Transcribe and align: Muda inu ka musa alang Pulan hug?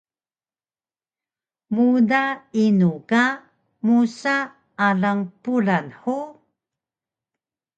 Muda 1.75 2.23
inu 2.65 2.91
ka 3.09 3.23
musa 3.85 4.35
alang 4.87 5.21
Pulan 5.43 5.87
hug? 6.01 6.29